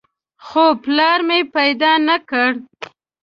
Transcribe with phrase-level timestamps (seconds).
[0.45, 2.49] خو پلار مې پیدا نه کړ.